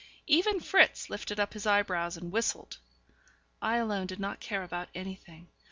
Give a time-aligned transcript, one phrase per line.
[0.25, 2.79] Even Fritz lifted up his eyebrows and whistled.
[3.61, 5.49] I alone did not care about anything.